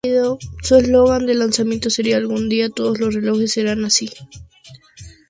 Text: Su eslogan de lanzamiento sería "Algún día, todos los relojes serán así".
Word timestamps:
Su 0.63 0.77
eslogan 0.77 1.27
de 1.27 1.35
lanzamiento 1.35 1.91
sería 1.91 2.17
"Algún 2.17 2.49
día, 2.49 2.71
todos 2.71 2.99
los 2.99 3.13
relojes 3.13 3.51
serán 3.53 3.85
así". 3.85 4.09